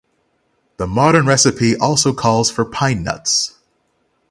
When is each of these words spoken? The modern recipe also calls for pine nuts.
The 0.77 0.87
modern 0.87 1.27
recipe 1.27 1.77
also 1.77 2.11
calls 2.11 2.49
for 2.49 2.65
pine 2.65 3.03
nuts. 3.03 3.59